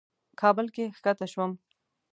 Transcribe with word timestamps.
کابل 0.41 0.67
کې 0.75 0.85
کښته 1.03 1.25
شوم. 1.31 1.51